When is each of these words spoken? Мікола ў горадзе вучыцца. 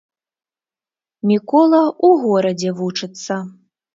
Мікола 1.33 1.81
ў 1.81 2.09
горадзе 2.23 2.69
вучыцца. 2.83 3.33